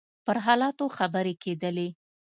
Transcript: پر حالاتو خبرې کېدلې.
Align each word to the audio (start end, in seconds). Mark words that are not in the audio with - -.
پر 0.25 0.37
حالاتو 0.45 0.85
خبرې 0.97 1.33
کېدلې. 1.43 1.89